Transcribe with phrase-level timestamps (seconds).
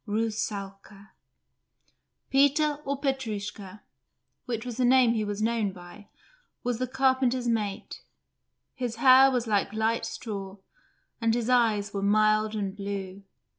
[0.07, 1.11] RUSSALKA
[2.31, 3.81] Peter, or Petrushka,
[4.45, 6.07] which was the name he was known by,
[6.63, 8.01] was the carpenter's mate;
[8.73, 10.57] his hair was like light straw,
[11.21, 13.21] and his eyes were mild and blue.